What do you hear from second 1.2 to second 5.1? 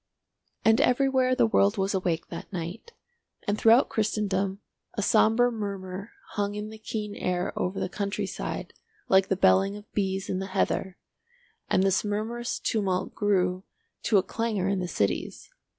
the world was awake that night, and throughout Christendom a